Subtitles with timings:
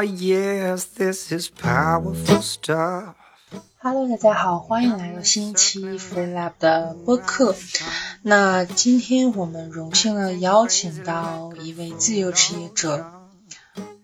[0.00, 3.14] Oh, yes, this is powerful stuff.
[3.82, 7.54] Hello，大家好，欢迎来到新一期 Free Lab 的播客。
[8.22, 13.12] 那今天我们荣幸的邀请到一位自由职业者，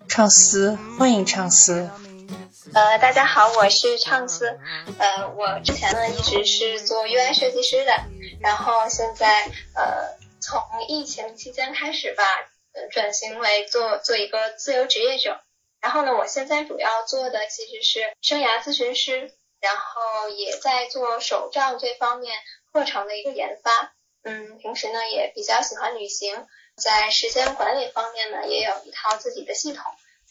[0.07, 1.89] 畅思，欢迎畅思。
[2.75, 4.59] 呃，大家好，我是畅思。
[4.99, 7.93] 呃，我之前呢一直是做 UI 设计师的，
[8.41, 9.45] 然后现在
[9.75, 12.23] 呃从疫情期间开始吧，
[12.75, 15.41] 呃转型为做做一个自由职业者。
[15.87, 19.33] 然后呢，我现在主要做的其实是生涯咨询师。
[19.59, 22.39] 然后也在做手账这方面
[22.71, 29.83] 课程的一个研发，嗯，平时呢也比较喜欢旅行，在时间管理方面呢也有一套自己的系统，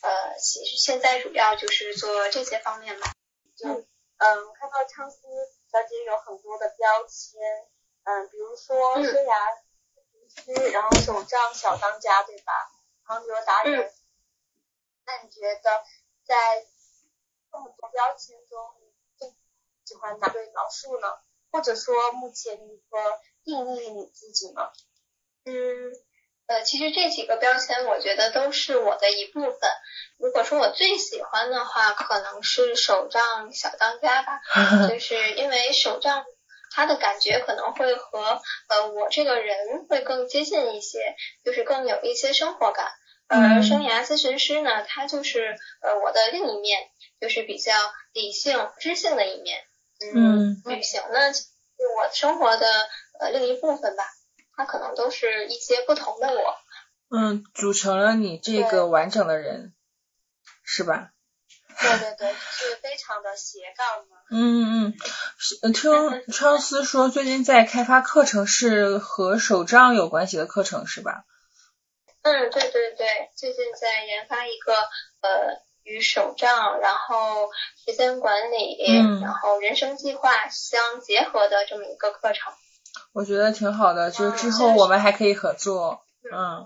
[0.03, 3.13] 呃，其实现在主要就是做这些方面吧。
[3.63, 3.73] 嗯
[4.17, 5.17] 嗯，看到昌思
[5.71, 7.41] 小姐有很多的标签，
[8.03, 9.33] 嗯，比如说生涯
[9.95, 12.53] 咨询师，然后手账小当家，对吧？
[13.03, 13.91] 航流达人。
[15.05, 15.83] 那你觉得
[16.25, 16.65] 在
[17.51, 18.59] 这么多标签中？
[18.81, 19.29] 你最
[19.85, 21.07] 喜欢哪对描述呢？
[21.51, 24.71] 或者说目前如何定义你自己呢？
[25.45, 25.91] 嗯，
[26.47, 29.59] 呃，其实这几个标签我觉得都是我的一部分。
[30.17, 34.41] 如果说我最喜欢的话，可能是手账小当家吧，
[34.89, 36.25] 就是因为手账
[36.71, 42.91] 它的感觉可能会和呃我这个人会更接近一些，就是更有一些生活感。
[43.27, 46.79] 而生涯咨询师呢，他就是呃我的另一面，
[47.19, 47.73] 就是比较
[48.13, 49.63] 理性知性的一面。
[50.13, 51.43] 嗯，旅行呢，是
[51.97, 52.67] 我生活的
[53.19, 54.03] 呃另一部分吧，
[54.55, 56.55] 它可能都是一些不同的我。
[57.09, 59.73] 嗯，组成了你这个完整的人，
[60.63, 61.11] 是吧？
[61.79, 64.85] 对对对，是非常的斜杠嗯。
[64.87, 64.93] 嗯
[65.61, 71.25] 嗯，听超 思说最近在开发课程，是和手账有关系的课程，是吧？
[72.25, 74.73] 嗯，对对对，最近在研发一个
[75.21, 75.63] 呃。
[75.87, 77.51] 与手账，然后
[77.85, 78.75] 时间管理，
[79.21, 82.51] 然后人生计划相结合的这么一个课程，
[83.13, 86.03] 我觉得挺好的，就是之后我们还可以合作。
[86.23, 86.65] 嗯，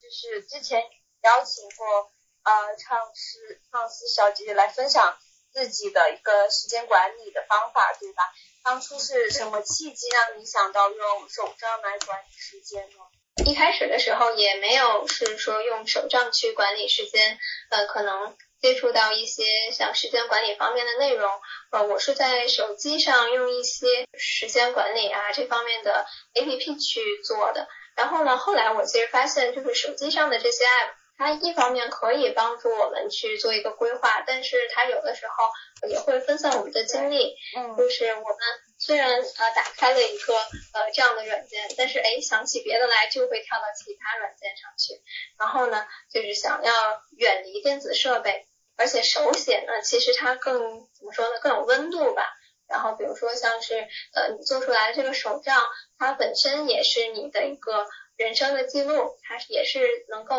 [0.00, 0.80] 就是之前
[1.24, 2.12] 邀请过
[2.44, 5.18] 呃唱诗唱思小姐姐来分享
[5.52, 8.22] 自己的一个时间管理的方法，对吧？
[8.62, 12.98] 当初是什么契机让你想到用手账来管理时间呢？
[13.44, 17.38] 一开始的时候也没有是说用手账去管理时间，
[17.70, 18.36] 呃，可能。
[18.60, 19.42] 接触到一些
[19.72, 21.30] 像时间管理方面的内容，
[21.70, 26.04] 呃，我是在手机上用一些时间管理啊这方面的
[26.34, 27.66] A P P 去做的。
[27.96, 30.90] 然后呢，后来我其实发现，就是手机上的这些 App，
[31.20, 37.36] 它一方面可以帮助我们去做一个规划，但是它有的时候也会分散我们的精力。
[37.54, 38.38] 嗯，就是我们
[38.78, 40.34] 虽然呃打开了一个
[40.72, 45.02] 呃这样的软件，但是哎想起别的来就会跳到其他软件上去。
[45.38, 46.72] 然后呢，就是想要
[47.18, 48.46] 远离电子设备。
[48.78, 50.58] 而且手写呢，其实它更
[50.96, 52.32] 怎么说呢，更有温度吧。
[52.66, 53.74] 然后比如说像是
[54.14, 55.62] 呃你做出来的这个手账，
[55.98, 60.38] 它本身也是你的一个人生的记录，它也是能够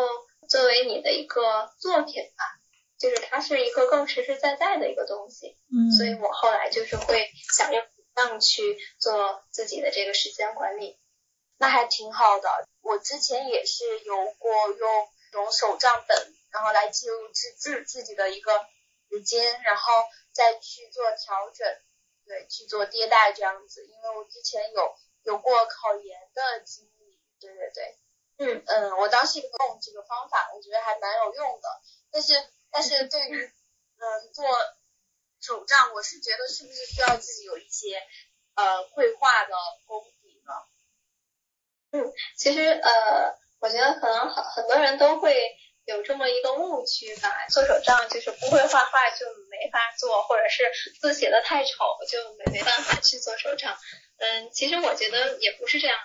[0.52, 2.44] 作为你的一个作品吧。
[2.98, 5.56] 就是它是一个更实实在在的一个东西。
[5.72, 5.90] 嗯。
[5.90, 7.82] 所以我后来就是会想用
[8.16, 10.98] 样去做自己的这个时间管理，
[11.58, 12.48] 那还挺好的。
[12.82, 16.34] 我之前也是有过用这种手账本。
[16.52, 18.52] 然后来记录自自自己的一个
[19.08, 19.90] 时间，然后
[20.32, 21.66] 再去做调整，
[22.26, 23.86] 对，去做迭代这样子。
[23.86, 27.96] 因为我之前有有过考研的经历，对对对，
[28.44, 31.68] 嗯嗯，我当时用这个方法，我觉得还蛮有用的。
[32.10, 32.34] 但是
[32.70, 34.44] 但是对于嗯做
[35.40, 38.02] 手账，我是觉得是不是需要自己有一些
[38.54, 39.54] 呃绘画的
[39.86, 40.52] 功底呢？
[41.92, 45.56] 嗯，其实呃，我觉得可能很很多人都会。
[45.84, 50.70] 有这么一个误区吧，做手账就是不会画画就没法做，或者是
[51.00, 51.72] 字写的太丑
[52.08, 53.76] 就没没办法去做手账。
[54.18, 55.98] 嗯，其实我觉得也不是这样，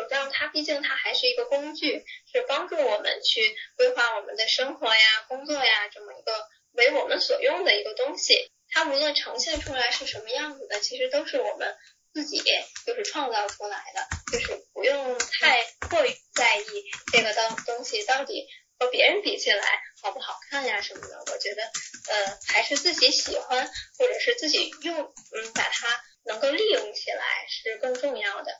[0.00, 6.32] 手账它毕竟它还是一个工具，是帮助我们去规划我们的生活呀、工作呀这么一个
[6.72, 8.50] 为我们所用的一个东西。
[8.70, 11.76] 它无论呈现出来是什么样子的，其实都是我们
[12.14, 12.42] 自己
[12.86, 16.64] 就是创造出来的，就是不用太过于在意
[17.12, 18.48] 这个东东西到底。
[18.78, 19.62] 和别人比起来
[20.00, 21.62] 好不好看呀什么的，我觉得
[22.08, 28.58] 呃还是自己喜欢或者是自己用嗯把它能够利用起来是更重要的。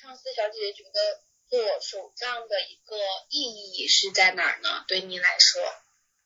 [0.00, 2.96] 畅思小姐姐觉得做手账的一个
[3.28, 4.84] 意义是在哪儿呢？
[4.88, 5.62] 对你来说，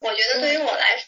[0.01, 1.07] 我觉得对于我来说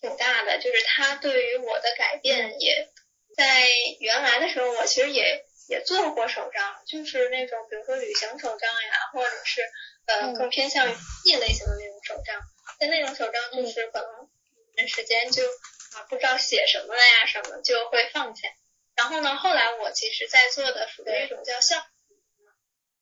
[0.00, 2.88] 挺大的，就是它对于我的改变也
[3.36, 3.66] 在
[4.00, 9.62] 原来的时候，我其实也也做过手账，就是那种比如说旅行手账呀，或者是。
[10.04, 12.40] 呃，更偏向于记类型的那种手账，
[12.80, 14.28] 但那种手账就是可能
[14.74, 18.48] 段时间就啊不知道写什么了呀什么，就会放下。
[18.96, 21.86] 然后呢，后来我其实在做的属于一种叫项，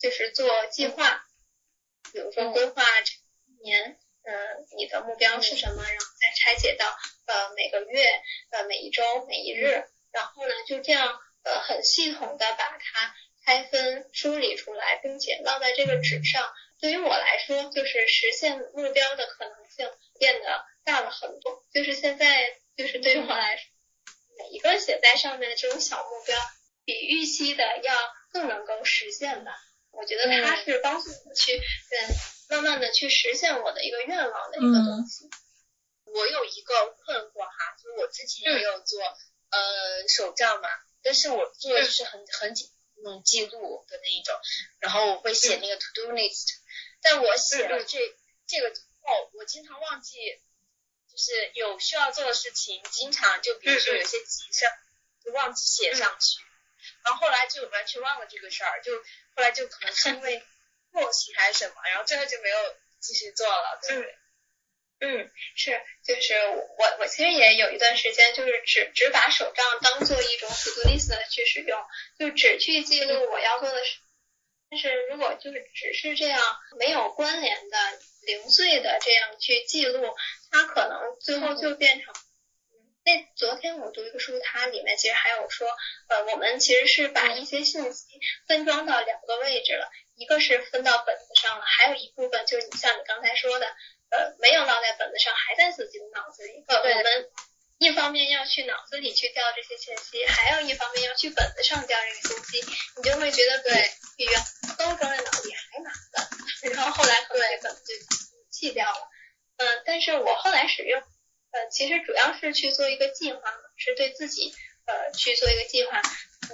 [0.00, 1.24] 就是做计划，
[2.12, 2.82] 比如说规划
[3.62, 4.32] 年，呃，
[4.76, 6.86] 你的目标是什么，然后再拆解到
[7.26, 8.10] 呃每个月、
[8.50, 13.14] 呃每一周、每一日，然后呢就这样呃很系统的把它
[13.44, 16.52] 拆分梳理出来，并且烙在这个纸上。
[16.80, 21.62] 对于我来说，就是实现目标的可能性变得大了很多。
[21.72, 23.64] 就是现在，就是对于我来说。
[24.38, 26.34] 每一个写在上面的这种小目标，
[26.86, 27.94] 比预期的要
[28.32, 29.52] 更能够实现吧。
[29.90, 32.16] 我觉得它是帮助我去，嗯，
[32.48, 35.28] 慢慢的去实现我的一个愿望的一个东西。
[36.04, 39.00] 我有一个困惑哈，就是我之前也有做
[39.50, 40.68] 呃手账嘛，
[41.02, 44.34] 但是我做的就是很很紧那种记录的那一种，
[44.80, 46.48] 然后我会写那个 to do list，
[47.00, 47.98] 但我写了这
[48.46, 50.16] 这个之后，我经常忘记。
[51.10, 54.72] 就是有需要做的事情，经常就比如说有些急事儿，
[55.24, 56.40] 就忘记写上去，
[57.02, 58.92] 然后后来就完全忘了这个事儿，就
[59.40, 60.42] 后来就可能是因为
[60.90, 62.56] 默契还是什么，然后最后就没有
[62.98, 64.14] 继续做了，对？
[65.00, 66.34] 嗯，是，就是
[66.76, 71.82] 我我其实也有一段时间，就是只只把手账当做一种 to do list 去使用，
[72.18, 73.96] 就只去记录我要做的事。
[74.68, 76.42] 但是如果就是只是这样
[76.78, 77.78] 没有关联的
[78.26, 80.14] 零碎的这样去记录。
[80.52, 82.12] 它可能最后就变成，
[83.04, 85.68] 那昨天我读一个书，它里面其实还有说，
[86.08, 88.06] 呃，我们其实是把一些信息
[88.46, 93.66] 分装到两个位置了，一个是分到本子上了，还有一部分就是你像你刚才说的，
[94.10, 96.64] 呃，没有烙在本子上，还在自己的脑子里。
[96.68, 97.30] 呃，我们
[97.78, 103.72] 一方面要去脑子里去调这些信息，还有一方面要去本子上调这个信息，你就会觉得对，
[104.18, 104.34] 比原
[104.76, 106.28] 都装在脑里还麻烦。
[106.74, 107.94] 然后后来可能本子就
[108.50, 109.08] 弃掉了。
[109.56, 111.02] 嗯，但是我后来使用，
[111.52, 113.40] 呃，其实主要是去做一个计划，
[113.76, 114.54] 是对自己
[114.86, 116.00] 呃去做一个计划。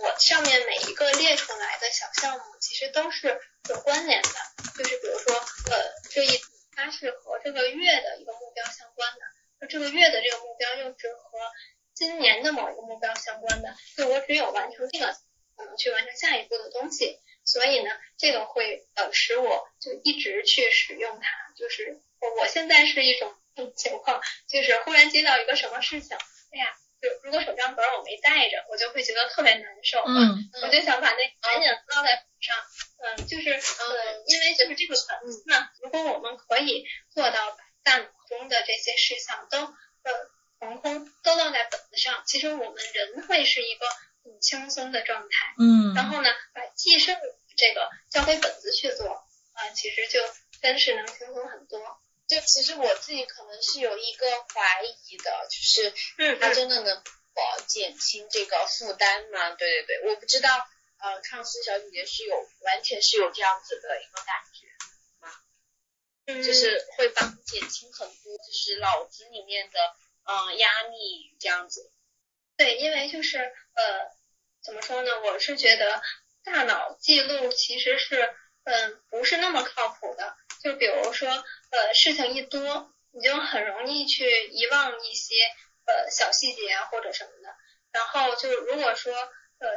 [0.00, 4.28] 我上面每一个列出来的小项目，其实都是有关联的，
[4.76, 6.40] 就是比如说，呃，这一
[6.75, 9.20] 它是和这个月的一个目标相关的，
[9.60, 11.38] 那这个月的这个目标又是和
[11.94, 17.19] 今年的某一个目标相关的，就我只有完成这个，才能去完成下一步的东西。
[17.44, 22.00] 所以呢，这个会呃使我就一直去使用它，就是。
[22.40, 23.32] 我现在是一种
[23.75, 26.17] 情况，就是忽然接到一个什么事情，
[26.53, 30.03] 哎呀，就如果手账本我没带着，我就会觉得特别难受。
[30.06, 32.56] 嗯，我就想把那赶紧落在本上。
[32.99, 40.12] 嗯，就是嗯，因为就是这个本子嘛，如果我们可以做到把大脑中的这些事项都呃
[40.59, 43.87] 腾空都落在本子上，其实我们人会是一个
[44.25, 45.55] 很轻松的状态。
[45.59, 47.17] 嗯，然后呢，把记事
[47.56, 49.09] 这个交给本子去做，
[49.52, 50.20] 啊，其实就
[50.62, 52.00] 真是能轻松很多。
[52.28, 55.93] 就其实我自己可能是有一个怀疑的，就是
[56.40, 59.50] 它真的能呃减轻这个负担吗？
[59.55, 60.49] 对对对，我不知道
[60.99, 64.67] 呃，康斯小姐姐是有完全是有这样子的一个感觉
[65.20, 65.32] 吗？
[66.26, 69.78] 嗯，就是会帮减轻很多，就是脑子里面的
[70.25, 71.93] 嗯压力这样子。
[72.56, 74.11] 对，因为就是呃
[74.64, 75.20] 怎么说呢？
[75.20, 76.02] 我是觉得
[76.43, 78.34] 大脑记录其实是
[78.66, 81.44] 嗯不是那么靠谱的，就比如说。
[81.68, 85.35] 呃，事情一多，你就很容易去遗忘一些
[85.85, 87.54] 呃小细节啊或者什么的。
[87.90, 89.68] 然后就如果说呃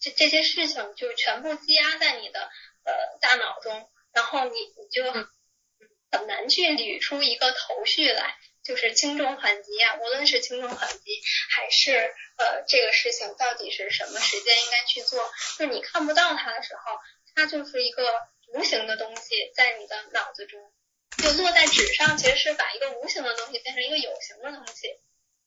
[0.00, 2.50] 这这些事情就全部积压在你的
[2.84, 5.12] 呃大脑中，然后你你就
[6.10, 8.34] 很难去捋出一个头绪来，
[8.64, 11.22] 就是轻重缓急啊，无论是轻重缓急
[11.54, 16.98] 还是呃这个事情到底是什么时间应该去做，就你看不到它的时候，
[17.34, 18.02] 它就是一个
[18.52, 20.72] 无形的东西在你的脑子中。
[21.18, 24.98] 就落在纸上，其实是把一个无形的东西变成一个有形的东西，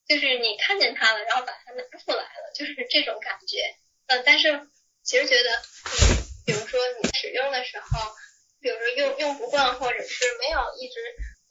[0.08, 3.76] 就是你看见它了，然后把它拿出来了，就是这种感觉。
[4.06, 4.70] 嗯，但是
[5.04, 8.16] 其实觉得，嗯，比如说你使用的时候，
[8.62, 11.02] 比如说用用不惯，或者是没有一直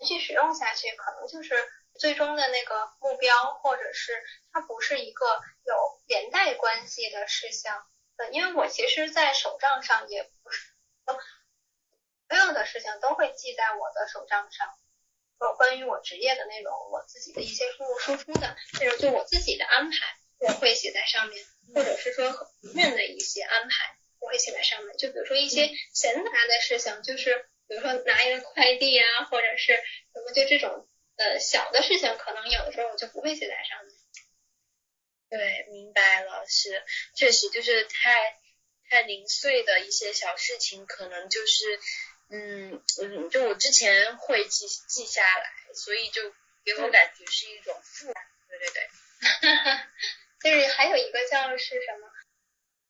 [0.01, 1.63] 持续使用下去，可能就是
[2.01, 4.13] 最终的那个目标，或者是
[4.51, 5.27] 它不是一个
[5.67, 5.77] 有
[6.07, 7.87] 连带关系的事项。
[8.17, 10.73] 嗯，因为我其实，在手账上也不是。
[12.29, 14.69] 所有的事情都会记在我的手账上，
[15.39, 19.97] 呃，关于我职业的内容，我自己的一些输入输出的内容，就我自己的安排，
[20.41, 24.97] 我会写在上面，或者是说很面的一些安排，我会写在上面。
[24.97, 29.75] 就比如说一些闲杂的事情，就是比如说拿一个快递啊，或者是
[30.13, 33.95] 什么，就这种呃小的事情，可能有的时候我就不会写在上面。
[35.29, 36.83] 对，明白了，是，
[37.15, 38.37] 确实就是太
[38.91, 41.81] 太零碎的一些小事情，可能就是。
[42.29, 46.23] 嗯嗯，就我之前会记记下来，所以就
[46.65, 48.15] 给我感觉是一种负担。
[48.49, 48.91] 对对对，
[50.43, 52.09] 就是还有一个叫是什么？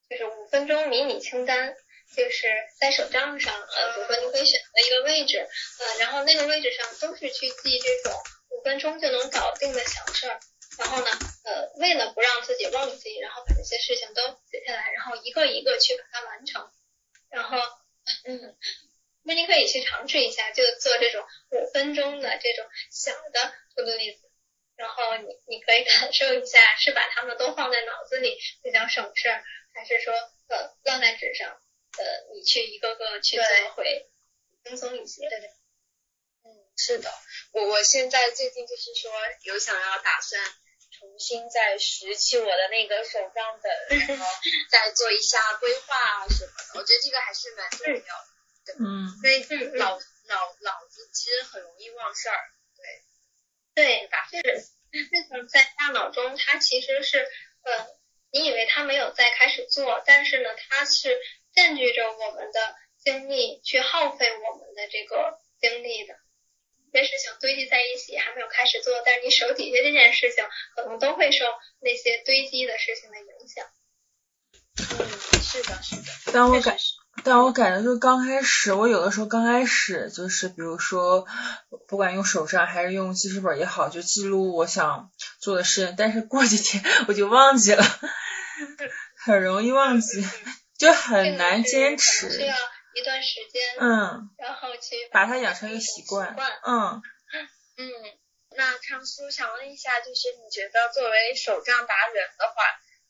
[0.09, 1.75] 就是五分钟迷你清单，
[2.15, 2.47] 就是
[2.79, 10.39] 在手账上，呃，比如说你可以选择一个位置，呃，然后那个位置上都是去记这种五分钟就能搞定的小事儿。
[10.77, 11.07] 然后呢，
[11.43, 16.71] 呃，为了不让自己忘记，然后把这些事情都写下来，然后一个一个去把它完成。
[17.29, 17.57] 然后，
[18.25, 18.55] 嗯，
[19.23, 24.19] 那你可以去尝试一下，就做这种五分钟的这种小的 to do list。
[24.75, 29.43] 然后你你可以感受一下，是把它们都放在脑子里比较省事儿，
[29.73, 31.49] 还是说呃放在纸上，
[31.97, 34.07] 呃你去一个个去做会
[34.63, 35.27] 轻松一些。
[35.27, 35.49] 对对。
[36.43, 37.11] 嗯，是的，
[37.51, 40.39] 我我现在最近就是说有想要打算。
[40.99, 44.25] 重新再拾起我的那个手账本，然后
[44.69, 48.73] 再做一下规划啊什么的，我觉得这个还是蛮重要的。
[48.79, 52.39] 嗯，因为脑脑脑子其实很容易忘事儿。
[53.73, 54.09] 对，对，
[54.41, 57.19] 就是那种在大脑中，它其实是
[57.63, 57.87] 呃，
[58.31, 61.17] 你以为它没有在开始做，但是呢，它是
[61.53, 66.15] 占据着我们的精力，去耗费我们的这个精力的。
[66.97, 70.43] 些事情堆积在一起，还没有开始做，但是你手底下这件事情
[70.75, 71.45] 可能都会受
[71.79, 73.65] 那些堆积的事情的影响。
[74.77, 76.11] 嗯，是的，是的。
[76.33, 76.77] 但我感，
[77.23, 81.27] 但我感觉就是刚开始，我有的时候刚开始就是，比如说，
[81.87, 87.83] 不管用手账还是用记事本也好，就记录我想做的事情，但是过几天我就忘记了，
[89.15, 90.23] 很容易忘记，
[90.77, 92.29] 就很难坚持。
[92.97, 96.35] 一段时间，嗯，然后去把它养成一个习惯，
[96.65, 97.01] 嗯
[97.77, 97.91] 嗯。
[98.55, 102.63] 那昌叔想问一下，就是你觉得作为手账达人的话，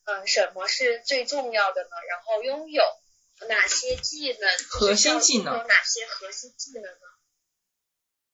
[0.03, 1.89] 嗯，什么是最重要的呢？
[2.10, 2.84] 然后拥有
[3.48, 4.58] 哪些技能？
[4.70, 7.08] 核心技能有哪些核心技能呢？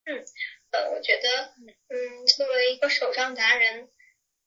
[0.06, 0.26] 嗯，
[0.72, 1.54] 呃，我觉得，
[1.90, 3.92] 嗯，作为一个手账达人，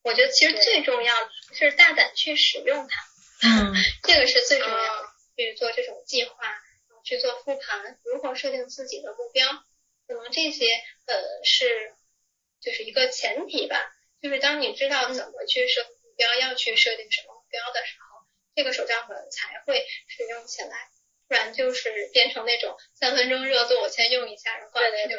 [0.03, 3.03] 我觉得其实最重要的是大胆去使用它，
[3.47, 6.35] 嗯，这个是最重要的，去做这种计划。
[7.07, 9.47] 去做复盘，如何设定自己的目标，
[10.09, 10.67] 可能这些
[11.07, 11.95] 呃是
[12.61, 13.95] 就是一个前提吧。
[14.21, 20.91] 就是当你知道怎么去设目标，要去设定什么目标的时候，这个手账本才会使用起来。
[21.29, 25.17] 不然就是变成那种三分钟热度，我先用一下，然后对对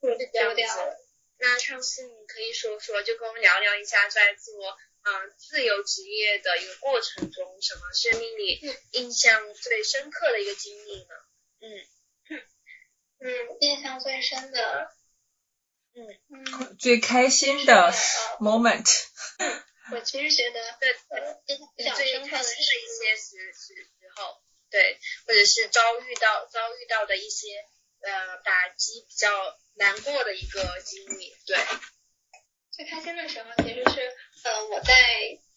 [0.00, 0.96] 对，丢掉了。
[1.38, 4.78] 那上次你可以说说，就跟我们聊聊一下在做。
[5.06, 8.58] 嗯，自由职业的一个过程中，什么是令你
[8.92, 11.14] 印象最深刻的一个经历呢？
[11.64, 12.38] 嗯
[13.20, 14.90] 嗯，印象最深的，
[15.94, 17.92] 嗯嗯，最开心的
[18.40, 18.86] moment。
[19.92, 27.48] 我其实觉得， 对，印象最深刻的是一些时时时候，对，或者是遭遇到遭遇到的一些
[28.00, 29.30] 呃打击比较
[29.74, 31.56] 难过的一个经历，对。
[32.72, 34.94] 最开心的时候其实是，呃，我在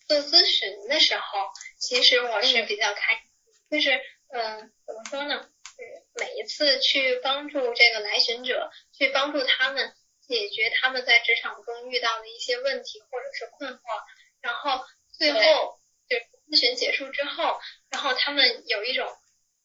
[0.08, 1.50] 做咨询的时候，
[1.80, 3.24] 其实我是比较开，
[3.72, 4.00] 就是
[4.30, 5.50] 嗯，怎么说呢？
[5.78, 9.94] 是每一次去帮助这个来寻者，去帮助他们
[10.28, 13.80] 解决他们在职场中遇到的一些问题或者是困惑，
[14.42, 14.84] 然后
[15.18, 15.80] 最后
[16.10, 19.08] 就是咨询结束之后，然后他们有一种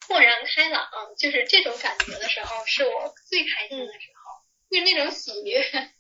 [0.07, 5.62] 豁然开朗，就是这种感觉的时候，是我最开心的时候，就是那种喜悦。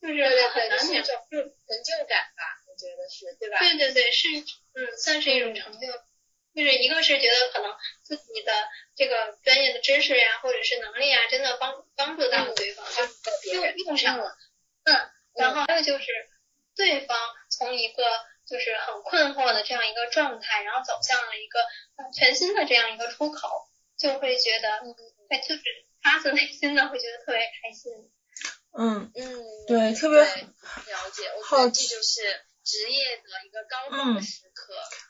[0.00, 1.42] 就是很难那种成
[1.82, 3.58] 就感吧，我觉得是，对吧？
[3.58, 4.28] 对对对，是，
[4.74, 5.88] 嗯，算是一种成就。
[6.58, 7.72] 就是一个是觉得可能
[8.02, 8.52] 自己的
[8.96, 12.84] 这个专业的知识呀，或者是能力啊，真的帮帮助到了对方，
[13.44, 14.36] 就用用上了。
[14.82, 16.06] 嗯，然后还有就是
[16.74, 17.16] 对方
[17.48, 18.02] 从一个
[18.44, 21.60] 就是很困惑的这样一个状态，然后走向了一个
[22.12, 24.80] 全新的这样一个出口，就会觉得，
[25.28, 25.62] 哎，就是
[26.02, 27.92] 发自内心的会觉得特别开心。
[28.76, 30.26] 嗯嗯，对，特别了
[31.12, 32.22] 解，我觉得这就是
[32.64, 34.74] 职业的一个高光的时刻。
[34.74, 35.07] 嗯，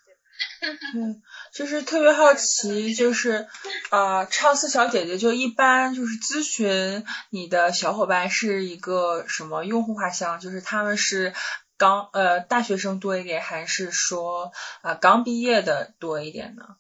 [1.52, 3.48] 就是特别好奇，就是
[3.90, 10.40] 啊，畅思小姐姐就一般就是咨询你的小伙伴是一个什么用户画像？
[10.40, 11.32] 就是他们是
[11.76, 16.76] 刚呃大学生多一点，还是说啊刚毕业的多一点呢？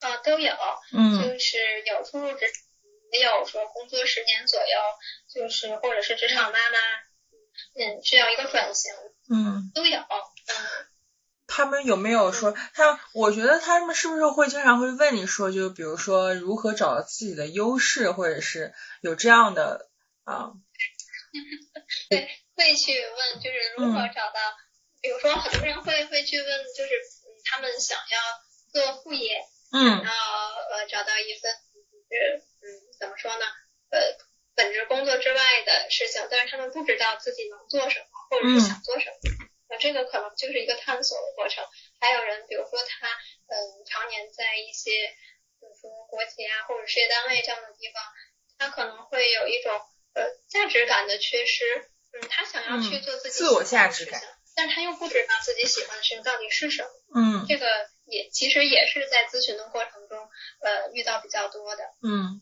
[0.00, 0.52] 啊，都有，
[0.92, 2.46] 嗯，就是有初入职。
[3.12, 4.66] 也有说工作十年左右，
[5.32, 6.78] 就是或者是职场妈妈，
[7.78, 8.92] 嗯，需要一个转型，
[9.30, 10.93] 嗯，都有，嗯。
[11.46, 13.00] 他们有没有说他？
[13.12, 19.88] 我觉得他们是不是会经常会问你说，就比如说如何找到自己的优势，或者是有这样的
[20.24, 20.52] 啊？
[22.10, 24.40] 对，会去问，就是如何找到，
[25.00, 26.90] 比如说很多人会会去问，就是
[27.44, 28.18] 他们想要
[28.72, 30.12] 做副业，嗯，然后
[30.70, 31.52] 呃找到一份
[32.10, 32.80] 就是嗯。
[33.00, 33.44] 怎么说呢？
[33.90, 34.00] 呃，
[34.54, 39.46] 本职工工作之外的事情，但是他们不知道自己能做什么，或者是想做什么。
[39.74, 41.64] 那这个可能就是一个探索的过程。
[41.98, 45.08] 还有人，比如说他，嗯，常年在一些，
[45.58, 48.00] 比如说国企啊或者事业单位这样的地方，
[48.56, 49.72] 他可能会有一种
[50.14, 51.64] 呃价值感的缺失。
[52.12, 54.22] 嗯，他想要去做自己自我价值感，
[54.54, 56.88] 但是他又不知道自己喜欢的事情到底是什么。
[57.16, 57.66] 嗯，这个
[58.04, 61.82] 也其实也是在咨询的过程中，呃，遇到比较多的。
[62.00, 62.40] 嗯，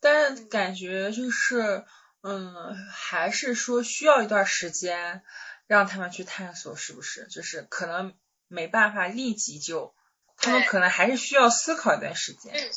[0.00, 1.86] 但感觉就是，
[2.22, 5.22] 嗯，还是说需要一段时间
[5.66, 7.26] 让他们去探索，是不是？
[7.28, 8.16] 就是可能
[8.48, 9.94] 没办法立即就，
[10.36, 12.52] 他们可能还是需要思考一段时间。
[12.54, 12.70] 嗯，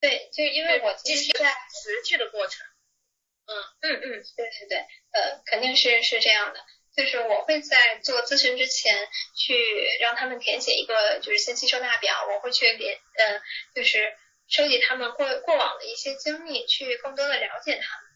[0.00, 2.66] 对，就因为我继续在持续的过程。
[3.46, 4.78] 嗯嗯嗯，对对对，
[5.12, 6.60] 呃，肯定是是这样的，
[6.94, 9.54] 就是我会在做咨询之前去
[10.00, 13.40] 让他们填写一个就是信息收纳表，我会去连呃
[13.74, 14.14] 就是
[14.46, 18.07] 收集他们过过往的一些经历，去更多的了解他们。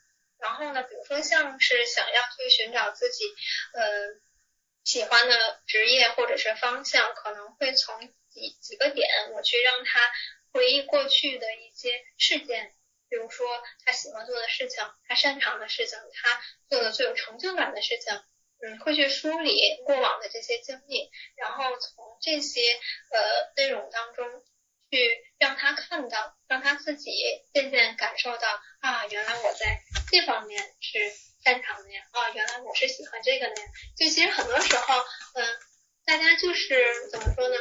[0.43, 3.25] 然后呢，比如说像是想要去寻找自己
[3.73, 4.21] 呃
[4.85, 10.01] 喜欢的职业或者是方向，可能会从几几个点，我去让他
[10.53, 12.75] 回忆过去的一些事件。
[13.09, 13.47] 比如说
[13.85, 18.13] 他喜欢做的事情，他擅长的事情，他做的最有成就感的事情，
[18.63, 22.61] 嗯，会去梳理过往的这些经历，然后从这些
[23.11, 24.43] 呃内容当中
[24.93, 27.11] 去让他看到，让他自己
[27.55, 29.81] 渐渐感受到啊，原来我在
[30.11, 30.99] 这方面是
[31.43, 33.69] 擅长的呀，啊，原来我是喜欢这个的呀。
[33.97, 34.99] 就其实很多时候，
[35.33, 35.47] 嗯，
[36.05, 37.57] 大家就是怎么说呢，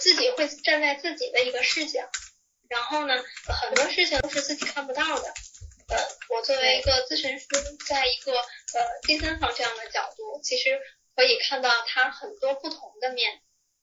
[0.00, 2.10] 自己会站在自己的一个视角。
[2.68, 3.14] 然后呢，
[3.46, 5.28] 很多事情都是自己看不到的。
[5.90, 5.96] 呃，
[6.28, 7.46] 我作为一个咨询师，
[7.86, 10.80] 在一个呃第三方这样的角度，其实
[11.14, 13.40] 可以看到他很多不同的面。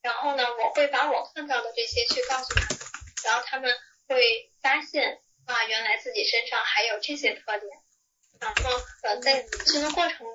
[0.08, 2.78] 然后呢，我会把我看到的这些去告诉他们，
[3.26, 3.76] 然后他们
[4.08, 7.70] 会发现啊，原来自己身上还有这些特点。
[8.40, 10.26] 然后呃，在咨询的过程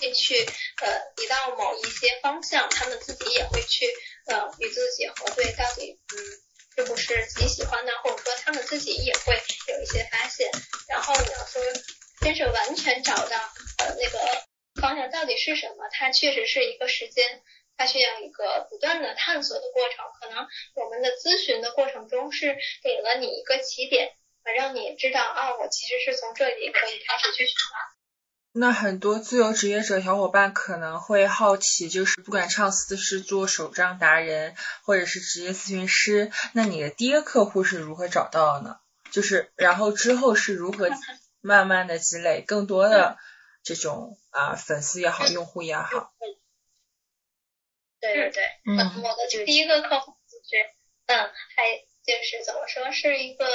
[0.00, 0.34] 会去
[0.80, 3.84] 呃提到某一些方向，他们自己也会去
[4.28, 6.18] 呃与自己核对，到底嗯。
[6.78, 9.34] 是不是自己喜欢的，或者说他们自己也会
[9.66, 10.48] 有一些发现。
[10.88, 11.60] 然后你要说
[12.20, 13.36] 真是完全找到
[13.78, 14.18] 呃那个
[14.80, 17.42] 方向到底是什么，它确实是一个时间，
[17.78, 20.04] 它需要一个不断的探索的过程。
[20.20, 24.10] 可能我们的咨询的过程中是给了你一个起点，
[24.54, 27.98] 让你知道啊，我其实是从这里可以开始去寻找。
[28.52, 38.80] 那很多自由职业者小伙伴可能会好奇，就是不管上司是做手账达人，或者是职业咨询师，那你的第一个客户是如何找到的呢？
[39.12, 40.90] 就是然后之后是如何
[41.40, 43.16] 慢慢的积累更多的
[43.62, 46.12] 这种啊粉丝也好，用户也好。
[48.00, 50.64] 对对对，嗯，我的第一个客户就是，
[51.06, 53.46] 嗯，还就是怎么说是一个。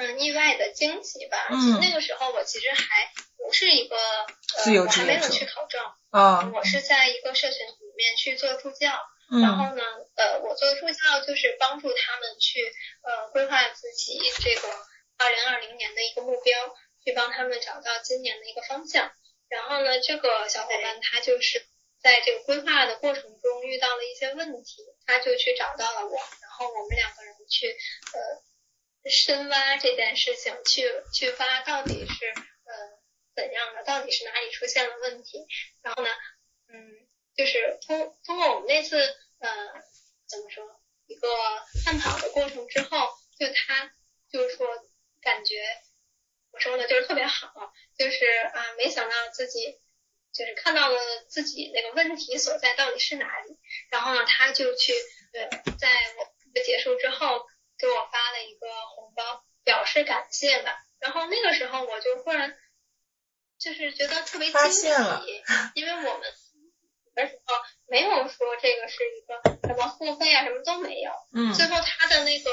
[0.00, 1.48] 嗯，意外的惊喜吧。
[1.50, 6.52] 嗯，那个时候我其实还不是一个呃，我还没有去考证啊。
[6.54, 8.92] 我是在一个社群里面去做助教，
[9.42, 9.82] 然后呢，
[10.14, 12.60] 呃，我做助教就是帮助他们去
[13.02, 14.68] 呃规划自己这个
[15.16, 16.56] 二零二零年的一个目标，
[17.04, 19.10] 去帮他们找到今年的一个方向。
[19.48, 21.66] 然后呢，这个小伙伴他就是
[22.02, 28.42] 在这个规划的过程中遇到了一些问题，他就去找到了我，然后我们两个人去呃。
[29.08, 30.82] 深挖这件事情，去
[31.14, 32.74] 去挖到底是呃
[33.34, 35.46] 怎样的，到底是哪里出现了问题，
[35.82, 36.10] 然后呢，
[36.66, 38.98] 嗯，就是通通过我们那次
[39.38, 39.50] 呃
[40.28, 41.28] 怎么说一个
[41.86, 43.08] 探讨的过程之后，
[43.38, 43.90] 就他
[44.30, 44.66] 就是说
[45.22, 45.54] 感觉
[46.50, 49.80] 我说的就是特别好，就是啊没想到自己
[50.38, 50.98] 就是看到了
[51.28, 53.58] 自己那个问题所在到底是哪里，
[53.90, 54.92] 然后呢他就去
[55.32, 55.48] 呃
[55.78, 57.44] 在我结束之后。
[57.80, 60.76] 给我发了一个红包，表示感谢吧。
[60.98, 62.58] 然后那个时候我就忽然
[63.56, 64.88] 就是觉得特别惊喜，
[65.76, 66.22] 因为我们
[67.14, 67.54] 的时候
[67.86, 71.12] 没有说这个是一个什么付费啊，什么都没有。
[71.32, 71.54] 嗯。
[71.54, 72.50] 最后他的那个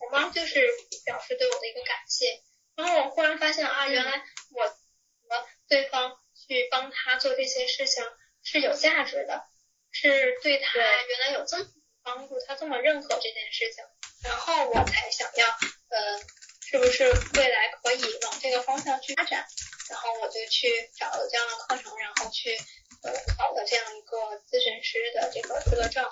[0.00, 0.68] 红包就是
[1.04, 2.42] 表示对我的一个感谢。
[2.74, 4.24] 然后我忽然发现啊，原来
[4.56, 8.02] 我和对方去帮他做这些事情
[8.42, 9.44] 是有价值的，
[9.92, 11.66] 是对他原来有这么
[12.02, 13.84] 帮助，他这么认可这件事情。
[14.24, 16.18] 然后我才想要，呃，
[16.62, 19.46] 是不是未来可以往这个方向去发展？
[19.90, 22.56] 然后我就去找了这样的课程，然后去
[23.02, 24.16] 呃考了这样一个
[24.50, 26.04] 咨询师的这个资格证，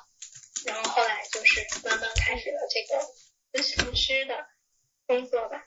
[0.66, 3.04] 然后后来就是慢慢开始了这个
[3.52, 4.46] 咨询师的
[5.06, 5.66] 工作吧。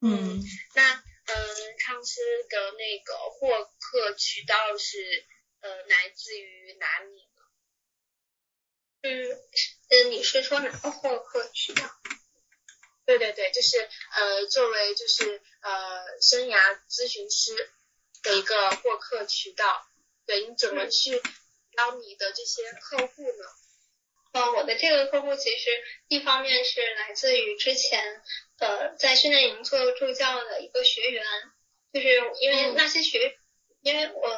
[0.00, 0.42] 嗯，
[0.74, 5.24] 那嗯，唱师的那个获客渠道是
[5.60, 7.42] 呃来自于哪里呢？
[9.02, 9.30] 嗯。
[9.90, 11.88] 嗯，你是说哪个获客渠道？
[13.04, 17.70] 对对对，就是呃，作为就是呃生涯咨询师
[18.22, 19.86] 的一个获客渠道，
[20.24, 21.20] 对你怎么去
[21.76, 23.44] 邀你的这些客户呢？
[24.32, 25.70] 呃，我的这个客户其实
[26.08, 28.02] 一方面是来自于之前
[28.58, 31.22] 呃在训练营做助教的一个学员，
[31.92, 32.08] 就是
[32.40, 33.36] 因为那些学，
[33.82, 34.28] 因为我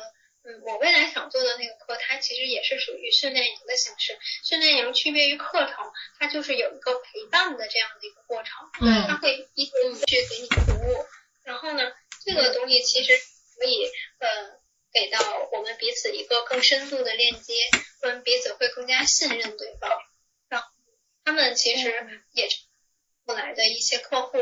[0.42, 4.18] 嗯我未来想做的那个课，它其实也是属于训练营的形式。
[4.44, 11.07] 训练营区别于课程，它就是有一个陪伴的这样的一个过程，嗯它会一对一去给你服务。
[11.44, 11.92] 然后呢，
[12.24, 13.12] 这个东西其实
[13.57, 13.87] 可以
[14.18, 14.61] 呃
[14.94, 15.18] 给到
[15.52, 17.52] 我们彼此一个更深度的链接，
[18.02, 19.90] 我们彼此会更加信任对方。
[20.48, 20.68] 然后
[21.24, 22.59] 他们其实也是
[23.26, 24.38] 后来的一些客户，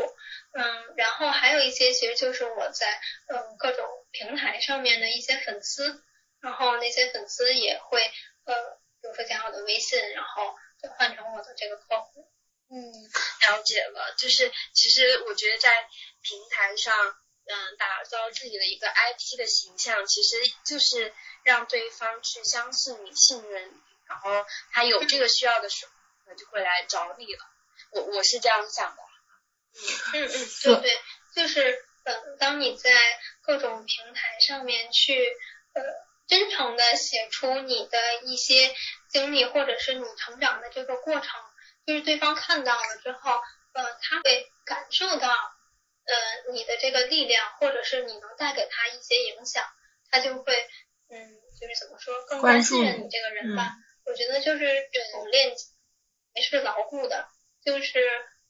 [0.53, 6.03] 嗯，然后还有一些其实就是我在嗯各种平台上面的一些粉丝，
[6.39, 8.03] 然后那些粉丝也会
[8.45, 8.53] 呃
[9.01, 12.29] 比如说加我的微信，然后就换成我的这个客户。
[12.69, 12.77] 嗯，
[13.49, 14.15] 了解了。
[14.17, 15.71] 就是其实我觉得在
[16.21, 16.93] 平台上，
[17.45, 25.91] 嗯，打造自己的一个 IP 的形象，其实就是让对方去相信你、信任你，然后他有这个需要的时候，
[26.25, 27.45] 他就会来找你了。
[27.91, 29.01] 我我是这样想的。
[30.13, 31.01] 嗯嗯嗯，对对，
[31.35, 32.91] 就是呃，当你在
[33.41, 35.35] 各种平台上面去
[35.73, 35.81] 呃
[36.27, 38.73] 真诚的写出你的一些
[39.09, 41.41] 经历，或者是你成长的这个过程，
[41.85, 43.31] 就是对方看到了之后，
[43.73, 45.52] 呃，他会感受到
[46.05, 49.63] 呃你的这个力量，或者是你能带给他一些影响，
[50.09, 50.67] 他就会
[51.09, 53.71] 嗯，就是怎么说，更加关心你信任你这个人吧。
[54.05, 55.65] 我觉得就是这种链接
[56.35, 57.27] 也是牢固的，
[57.63, 57.99] 就是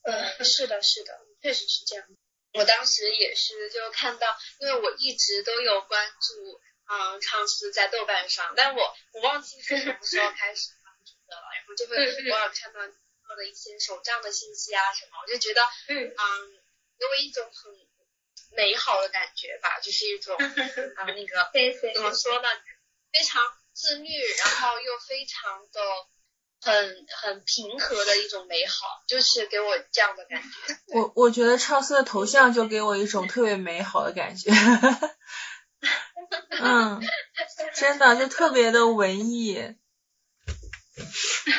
[0.04, 2.06] 呃嗯，是的，是的，确实是这样。
[2.54, 12.94] 我当时也是就看到，因为我一直都有关注，嗯，唱诗在豆瓣上，但我我忘记是什么时候开始关注的了，然后就会偶尔看到你
[13.28, 16.63] 做的一些手账的信息啊什么，我就觉得，嗯嗯，
[17.04, 17.72] 给我一种很
[18.56, 21.52] 美好的感觉吧，就是一种， 啊、那个
[21.94, 22.48] 怎么说呢，
[23.12, 23.42] 非常
[23.74, 25.82] 自律，然后又非常的
[26.62, 30.48] 很很平和的一种美好，就是给我这样的感觉。
[30.96, 34.50] 我我觉得超思的头像就给我一种特别美好的感觉，
[36.62, 37.02] 嗯，
[37.76, 39.56] 真的就特别的文艺，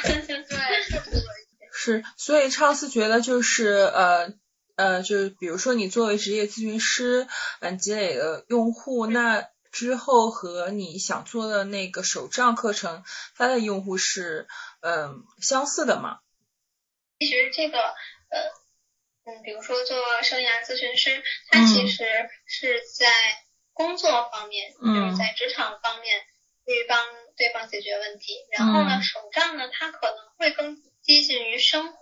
[0.05, 1.25] 对，特别有
[1.73, 4.33] 是，所以超思觉得就是呃
[4.77, 7.29] 呃，就是比如说你作为职业咨询师，
[7.61, 13.05] 嗯，积累了用户，那之后和你想做的那个手账课程，
[13.37, 14.47] 它的用户是
[14.81, 16.19] 嗯、相似的嘛？
[17.19, 18.51] 其实这个呃
[19.25, 22.05] 嗯，比如说做生涯咨询师，他嗯其实
[22.47, 23.07] 是在
[23.73, 26.21] 工作方面，嗯就是在职场方面
[26.67, 26.99] 去帮
[27.37, 28.35] 对方解决问题。
[28.53, 31.97] 然后呢，嗯手账呢，它可能会更接近于生活，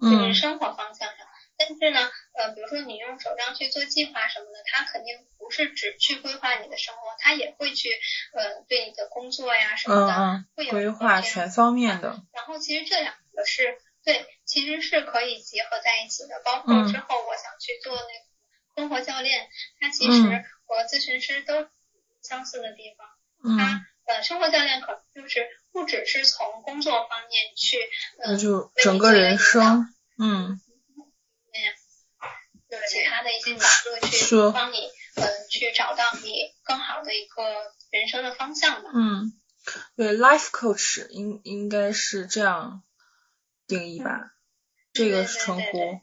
[0.00, 1.26] 就嗯是生活方向上。
[1.56, 7.90] 但是呢，呃，比如说你用手账去做计划什么的，它肯定不是只去规划你的生活，它也会去
[8.32, 16.42] 呃对你的工作呀什么的，会有规划全方面的，然后其实这两个是对，其实是可以结合在一起的。
[16.44, 18.24] 包括嗯之后我想去做那个
[18.76, 19.48] 生活教练，
[19.80, 21.68] 它其嗯实和咨询师都
[22.22, 23.06] 相似的地方。
[23.44, 27.78] 嗯，它呃，生活教练可能就是不只是从工作方面去，
[28.18, 30.60] 嗯、那就整个人生，嗯，
[32.74, 34.78] 就是其他的一些角度去说帮你，
[35.14, 37.42] 呃，去找到你更好的一个
[37.90, 38.90] 人生的方向吧。
[38.92, 39.32] 嗯，
[39.96, 42.82] 对，life coach 应应该是这样
[43.68, 44.32] 定义吧，
[44.92, 46.00] 这个称呼。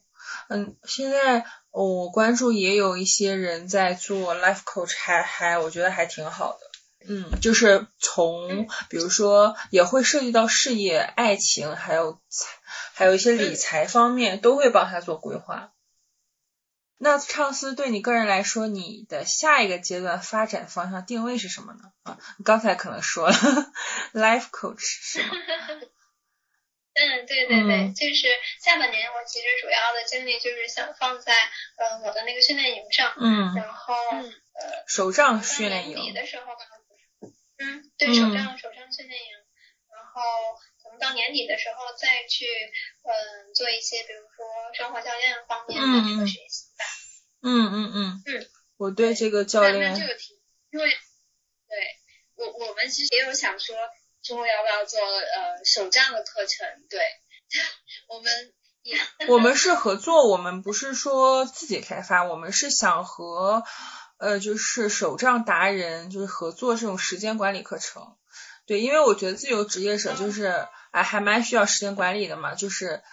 [0.47, 6.59] 嗯，现在我关注也有一些人在做 life coach，还还我觉得还挺好的。
[7.05, 12.47] 嗯，就是从比如说也会涉及到事业、爱情，还有财，
[12.93, 15.73] 还有一些理财方面，都会帮他做规划。
[17.03, 21.91] 那畅思对你个人来说，你的下一个阶段发展方向定位是什么呢？
[22.03, 23.33] 啊，你刚才可能说了，
[24.13, 25.29] life coach 是吗？
[26.93, 28.27] 嗯，对对对，嗯就是
[28.61, 31.33] 下半年我其实主要的精力就是想放在
[31.77, 37.31] 呃我的那个训练营上，嗯，然后嗯呃手账训练营，年底的时候可能，
[37.79, 39.29] 嗯，对嗯手账手账训练营，
[39.89, 40.21] 然后
[40.83, 42.45] 可能到年底的时候再去
[43.07, 43.09] 嗯
[43.55, 46.70] 做一些比如说生活教练方面的这嗯个学习
[47.41, 47.49] 吧。
[47.49, 50.37] 嗯嗯嗯嗯，我对这个教练那这个挺，
[50.71, 51.77] 因为对
[52.35, 53.75] 我我们其实也有想说，
[54.21, 56.67] 之后要不要做呃手账的课程？
[56.89, 56.99] 对，
[58.07, 63.63] 我们也我们是合作，我们不是说自己开发，我们是想和
[64.17, 68.15] 呃就是手账达人就是合作这种时间管理课程。
[68.65, 73.03] 对，因为我觉得自由职业者就是哎还蛮需要时间管理的嘛，就是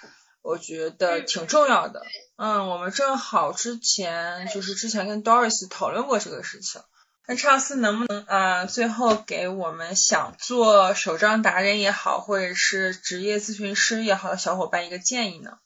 [0.48, 2.02] 我觉得挺重要的。
[2.36, 6.80] 嗯，我们正好之前就是之前跟 Doris 讨论过这个事情。
[7.26, 15.58] 那畅思能不能啊，最后给我们想做手账达人也好，或者是职业咨询师也好的小伙伴一个建议呢？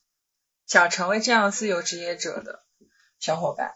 [0.66, 2.64] 想成为这样自由职业者的
[3.20, 3.74] 小伙伴，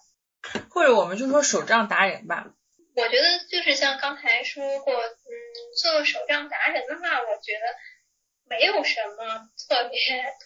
[0.70, 2.48] 或者我们就说手账达人吧。
[2.96, 5.32] 我觉得就是像刚才说过，嗯，
[5.80, 7.66] 做手账达人的话，我觉得
[8.48, 9.98] 没有什么特别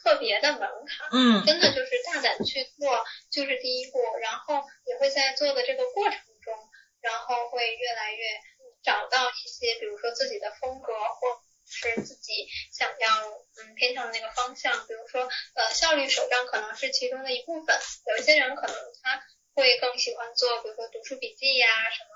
[0.03, 6.55] 特别的门槛，嗯，真的就是大胆去做，就是第一步，然后你会在做的这个过程中，
[7.01, 8.41] 然后会越来越
[8.83, 19.23] 找到一些，比如说自己的风格，或是自己想要嗯偏向的那个方向，比如说呃效率手账可能是其中的一部分，有一些人可能他
[19.55, 22.11] 会更喜欢做，比如说读书笔记呀什么。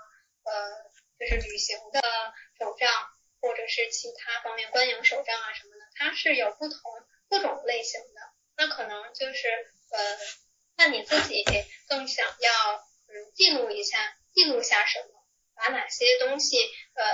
[0.45, 0.53] 呃，
[1.19, 2.03] 就是旅行的
[2.59, 2.87] 手账，
[3.45, 6.81] 或者是其他方面观影手账啊什么的，它是有不同
[7.29, 8.21] 各种类型的。
[8.57, 9.49] 那可能就是
[9.91, 10.19] 呃，
[10.79, 11.45] 那你自己
[11.87, 12.77] 更想要
[13.07, 15.09] 嗯记录一下，记录下什么，
[15.55, 16.57] 把哪些东西
[16.95, 17.05] 呃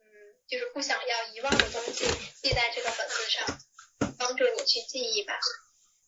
[0.00, 0.06] 嗯
[0.48, 2.06] 就是不想要遗忘的东西
[2.40, 3.46] 记在这个本子上，
[4.18, 5.38] 帮助你去记忆吧。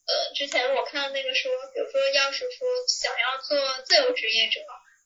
[0.06, 4.60] 呃，之前我看到那个说，比如说要是说想要做自由职业者。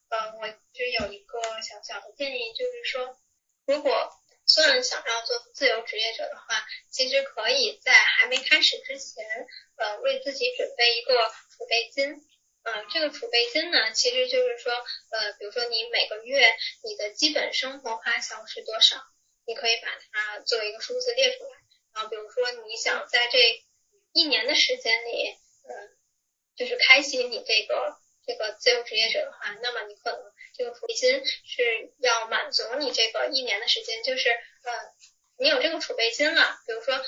[0.07, 3.17] 嗯，我就有一个小小的建议，就是说，
[3.65, 4.13] 如果
[4.45, 9.25] 算想要做自由职业者的话，其实可以在还没开始之前，
[9.75, 11.13] 呃，为自己准备一个
[11.51, 12.15] 储备金。
[12.63, 14.73] 嗯，这个储备金呢，其实就是说，
[15.11, 18.97] 呃，比如说你每个月你的基本生活花销是多少，
[19.45, 21.49] 你可以把它做一个数字列出来。
[21.93, 23.63] 然后，比如说你想在这
[24.13, 25.29] 一年的时间里，
[25.67, 25.97] 嗯，
[26.55, 27.97] 就是开启你这个。
[28.27, 30.19] 这个自由职业者的话，那么你可能
[30.57, 34.71] 这个储备金是要满足你这个一年的时间，就是呃，
[35.37, 37.03] 你有这个储备金了，比如说呃，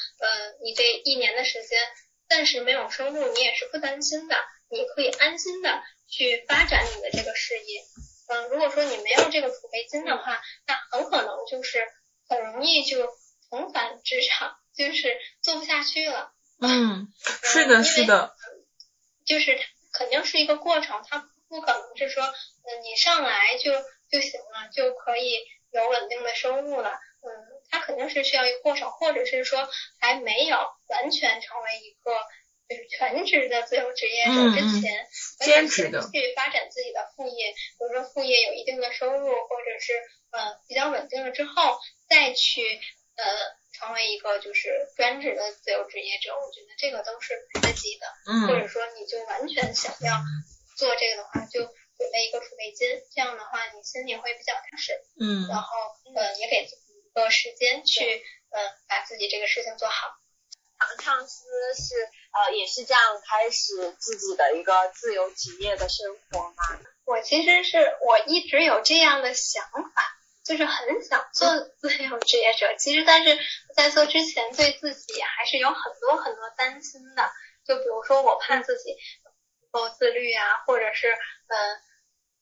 [0.62, 1.80] 你这一年的时间
[2.28, 4.36] 暂时没有收入，你也是不担心的，
[4.70, 7.82] 你可以安心的去发展你的这个事业。
[8.28, 11.88] 嗯，如果说你没有这个储备金的话，那很可能就是
[12.28, 13.08] 很容易就
[13.50, 16.34] 重返职场，就是做不下去了。
[16.60, 18.36] 嗯，是的，是的，
[19.26, 19.58] 就是。
[19.94, 23.72] 肯定是一个过程，它不可能是说，嗯，你上来就
[24.10, 25.40] 就行了，就可以
[25.72, 27.30] 有稳定的收入了，嗯，
[27.70, 29.68] 它肯定是需要一个过程，或者是说
[30.00, 30.58] 还没有
[30.88, 32.12] 完全成为一个
[32.70, 35.08] 就是全职的自由职业者之前，
[35.40, 39.94] 兼职的去发展自己的副业，比如说副业有一定的收入，或者是
[40.32, 41.80] 呃比较稳定了之后，
[42.10, 42.62] 再去
[43.16, 43.58] 呃。
[43.78, 50.18] 成为一个就是专职的自由职业者，我觉得这个都是来得及的，嗯，或者说你就完全想要
[50.78, 55.68] 做这个的话，就准备一个储备金，这样的话你心里会比较踏实，嗯，然后
[56.16, 60.08] 呃也给自己一个时间去呃把自己这个事情做好。
[60.78, 61.96] 唐唱思是
[62.32, 66.80] 呃也是这样开始自己的一个自由职业的生活吗？
[67.06, 70.14] 我其实是我一直有这样的想法。
[70.48, 71.50] 就是很想做
[71.82, 73.38] 自由职业者，其实但是
[73.76, 77.30] 在做之前对自己还是有很多很多担心的。
[77.66, 78.96] 就比如说我怕自己
[79.72, 81.82] 不够自律啊，或者是嗯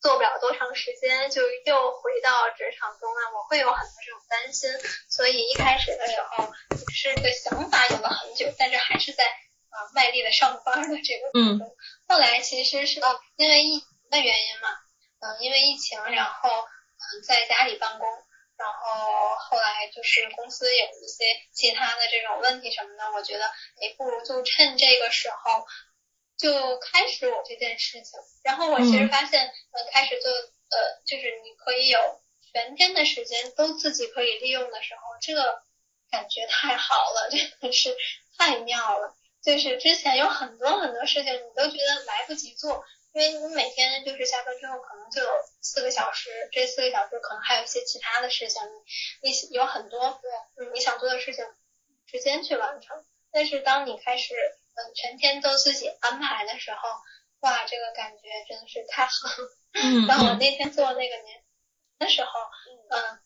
[0.01, 4.69] 做不了多长时间就又回到职场中啊，我会有很多这种担心。
[5.09, 6.53] 所以一开始的时候
[6.93, 11.59] 是这个想法有了很久，但是还是在啊卖力的上班的这个嗯。
[12.07, 12.99] 后来其实是
[13.35, 14.69] 因为疫情的原因嘛，
[15.19, 16.67] 嗯，因为疫情，然后嗯。
[17.27, 18.09] 在家里办公，
[18.57, 23.45] 然后后来就是公司有一些其他的这种问题什么的，我觉得
[23.79, 25.67] 哎，不如就趁这个时候
[26.38, 28.19] 就开始我这件事情。
[28.43, 32.00] 然后我其实发现，呃，开始做呃，就是你可以有
[32.52, 35.62] 全天的时间都自己可以利用的时候，这个
[36.12, 37.95] 感觉太好了， 真的是
[38.38, 39.15] 太妙了。
[39.43, 42.84] 就是之前有很多很多事情，你都觉得来不及做。
[43.13, 45.30] 因为你每天就是下班之后可能就有
[45.62, 48.62] 四个小时，这四个小时可能还有一些其他的事情，
[49.21, 50.19] 你有很多
[50.58, 51.45] 对你想做的事情，
[52.08, 53.06] 时间去完成。
[53.32, 54.34] 但是当你开始
[54.75, 56.77] 嗯全天都自己安排的时候，
[57.41, 59.11] 哇，这个感觉真的是太好。
[59.73, 60.07] 嗯。
[60.07, 61.43] 当我那天做那个年
[61.99, 62.29] 的时候，
[62.89, 63.19] 嗯，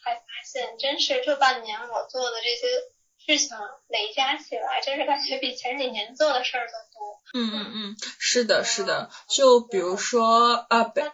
[0.00, 2.68] 还发现真是这半年我做的这些。
[3.24, 7.22] 事情累加起来，真是感觉比前几年做的事儿都多。
[7.32, 9.10] 嗯嗯嗯，是的，是的。
[9.28, 11.04] 就比如说啊北，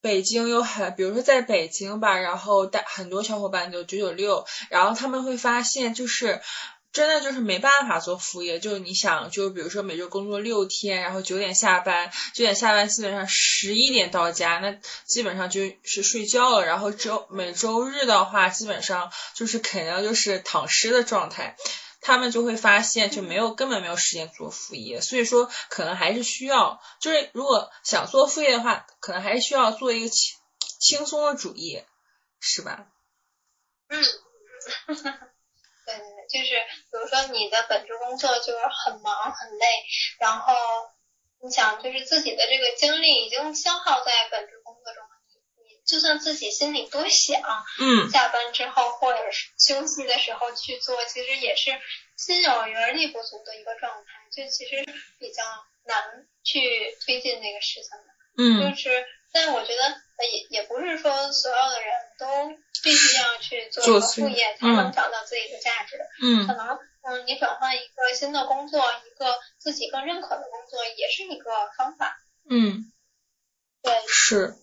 [0.00, 6.40] 北京有很，比如说在北京吧，然后大很多小伙伴就九九六，然后他们会发现就是。
[6.96, 14.72] 真的就是没办法做副业，就是你想，就比如说每周工作六天，然后九点下班，九点下班基本上十一点到家，那
[15.04, 16.64] 基本上就是睡觉了。
[16.64, 21.54] 然后周每周日的话，基本上就是肯定就是躺尸的状态。
[22.00, 30.34] 他们就会发现就没有根本没有时间做副业，所以说可能还是需要，就是如果想做副业的话，可能还是需要做一个轻
[30.80, 31.86] 轻松的主业，
[32.40, 32.86] 是吧？
[33.88, 34.02] 嗯，
[34.86, 35.12] 对对对，
[36.28, 36.54] 就是
[36.90, 39.66] 比如说你的本职工作就是很忙很累，
[40.20, 40.54] 然后
[41.42, 45.02] 你想就是自己的这个精力已经消耗在本职工作中，
[45.56, 47.40] 你你就算自己心里多想，
[47.80, 51.70] 嗯，下班之后或者是休息的时候去做，其实也是
[52.16, 54.84] 心有余而力不足的一个状态，就其实
[55.18, 55.42] 比较
[55.84, 58.16] 难去推进那个事情的。
[58.38, 62.26] 嗯就是，但我觉得呃也也不是说所有的人都
[62.82, 65.98] 必须要去做一个副业才能找到自己的价值。
[66.22, 72.18] 嗯可嗯能嗯，你转换一个新的工作，一个自己更认可的工作，也是一个方法。
[72.48, 72.90] 嗯，
[73.82, 74.56] 对，是，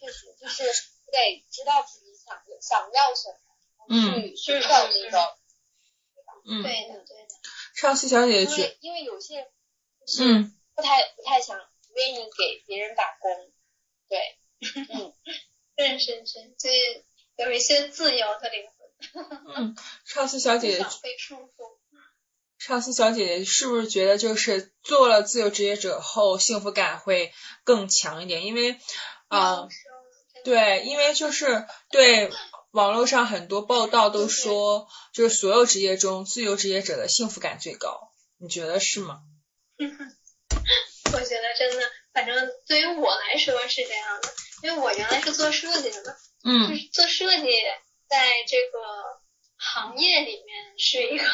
[0.00, 0.64] 确实就是
[1.12, 5.36] 得知道自己想想要什么，嗯去寻找那个。
[6.48, 7.28] 嗯，对的，对的。
[7.74, 9.48] 上司小姐因姐因，为因为有些人
[10.06, 13.50] 是嗯不太不太想不愿意给别人打工，
[14.08, 14.18] 对，
[15.76, 21.76] 嗯，是是是，这有一些自由的灵魂，嗯， 上司小姐姐被束缚。
[22.58, 27.32] 上司小姐姐是不是觉得就是做了自由职业者后幸福感会
[27.64, 28.44] 更强一点？
[28.44, 28.80] 因为
[29.28, 29.68] 啊、
[30.44, 32.30] 对，因为就是对
[32.70, 39.20] 网络上很多报道都说，就是所有职业中自由职业者的幸福感最高，你觉得是吗？
[39.78, 41.82] 我觉得真的，
[42.16, 44.28] 反正对于我来说是这样的，
[44.62, 46.68] 因为我原来是做设计的嘛，嗯。
[46.68, 47.50] 就嗯是做设计
[48.08, 49.20] 在这个
[49.58, 51.24] 行业里面是一个，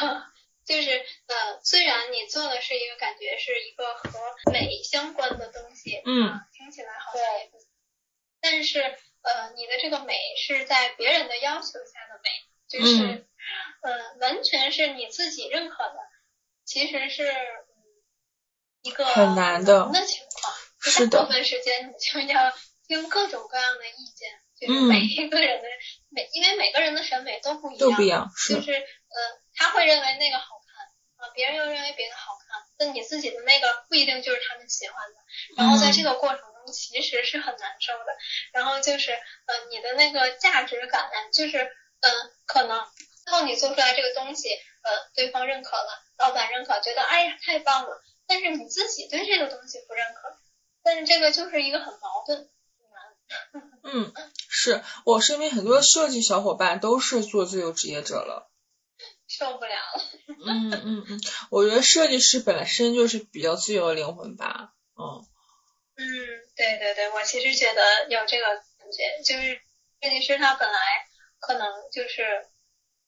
[0.66, 0.90] 就是
[1.29, 4.11] 呃，虽然你做的是一个感觉是一个和
[4.53, 7.59] 美相关的东西，嗯啊，听起来好像也不，
[8.40, 12.31] 但是呃，你的这个美是在别人的要求下的美，
[12.68, 13.27] 就是、嗯
[13.83, 15.97] 呃，完全是你自己认可的，
[16.64, 17.85] 其实是嗯
[18.83, 20.32] 一个很难的那情况，
[20.83, 21.18] 是的。
[21.18, 21.92] 大部分时间你
[22.27, 22.53] 就要
[22.87, 24.88] 听各种各样的意见，就是嗯。
[24.88, 25.68] 每一个人的、
[26.11, 35.16] 每，因为每个人的审美都不一样，都不一样，是就是呃，他会认为那个好看啊、别人又认为别的好看，那你自己的那个不一定就是他们喜欢的，
[35.57, 38.16] 然后在这个过程中其实是很难受的，
[38.53, 41.59] 然后就是呃，你的那个价值感就是
[42.01, 42.85] 嗯、呃，可能
[43.25, 44.49] 最后你做出来这个东西，
[44.83, 50.37] 呃，对方认可了，老板认可，觉得哎呀太棒了，但是你自己对这个东西不认可，
[50.83, 52.49] 但是这个就是一个很矛盾，
[53.83, 54.12] 嗯，
[54.49, 58.51] 是我身边很多设计小伙伴都是做自由职业者了。
[59.27, 60.03] 受不了了。
[60.45, 64.75] 嗯嗯嗯，我觉得设计师本身就是比较自由的灵魂吧。
[64.95, 65.25] 嗯
[65.97, 66.07] 嗯，
[66.55, 69.61] 对对对，我其实觉得有这个感觉，就是
[70.03, 70.79] 设计师他本来
[71.40, 72.47] 可能就是，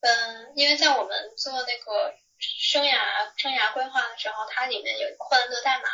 [0.00, 2.94] 嗯，因为在我们做那个生涯
[3.36, 5.88] 生涯规划的时候，它里面有一个霍兰德代码，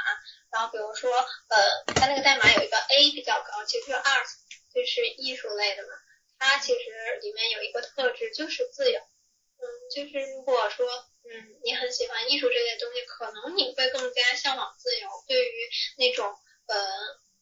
[0.50, 4.26] 然后比如说，呃，它那个代码有一个 A 比较高，其实就是 art，
[4.74, 5.88] 就是艺术类的嘛，
[6.38, 9.00] 它其实里面有一个特质就是自由。
[9.62, 15.08] 嗯，就是如果说，嗯，你很喜欢艺术这类东西，可能你会更加向往自由。
[15.28, 16.26] 对于那种
[16.66, 16.76] 呃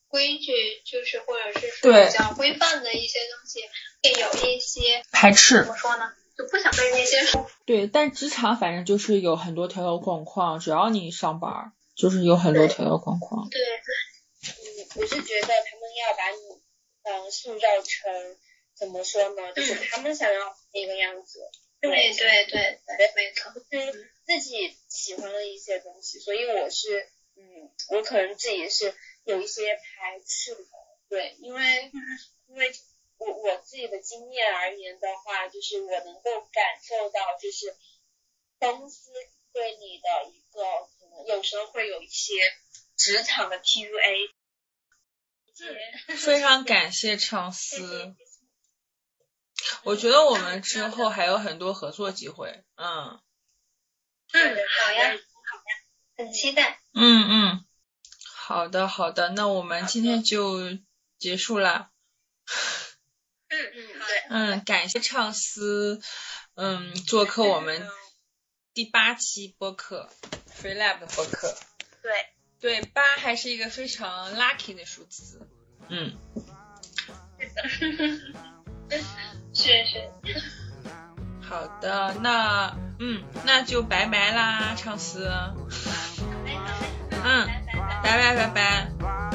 [0.08, 3.62] 规矩，就是或者是说比较规范的一些东西，
[4.02, 7.18] 会有一些排斥怎么说呢，就不想被那些。
[7.66, 13.48] 对，但职场反正就是有很多条条框框，只要你上班儿，就是有很多条条框框。
[13.50, 16.62] 对，嗯，我是觉得他们要把你
[17.02, 18.36] 嗯塑造成
[18.74, 21.40] 怎么说呢，就是他们想要那个样子，
[21.80, 23.52] 对对对对，没错。
[23.70, 30.64] 是自己喜欢的一些东西，所以我是嗯，我可能自己是有一些排斥的，
[31.08, 31.90] 对，因为
[32.46, 32.70] 因为
[33.18, 37.76] 我我自己的经验而言的话，就是我能够感受到，就是
[38.58, 39.10] 公司
[39.52, 40.62] 对你的一个
[40.98, 42.34] 可能有时候会有一些
[42.96, 44.30] 职场的 PUA。
[46.16, 48.14] 非常感谢畅思，
[49.82, 52.62] 我觉得我们之后还有很多合作机会。
[52.76, 53.20] 嗯
[54.32, 55.18] 嗯，好呀，好呀，
[56.16, 56.80] 很期待。
[56.92, 57.66] 嗯嗯，
[58.36, 60.60] 好的好的，那我们今天就
[61.18, 61.90] 结束啦。
[64.28, 66.00] 嗯感谢畅思，
[66.54, 67.88] 嗯，做客我们
[68.74, 70.08] 第八期播客
[70.60, 71.54] Free Lab 的播客。
[72.02, 72.12] 对，
[72.60, 75.40] 对，八还是一个非常 lucky 的数字。
[75.88, 76.16] 嗯，
[79.54, 80.10] 是的 是，
[81.40, 85.28] 好的，那嗯，那就拜拜啦，畅思。
[85.30, 85.54] 好
[86.44, 87.46] 嘞好嘞，嗯，
[88.02, 88.92] 拜拜拜拜拜拜。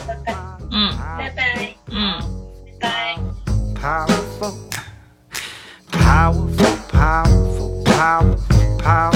[0.08, 0.34] 拜拜。
[0.72, 2.20] 嗯拜拜嗯。
[2.80, 3.18] 拜拜。
[3.76, 4.83] Powerful
[6.14, 9.13] powerful, powerful, powerful, powerful.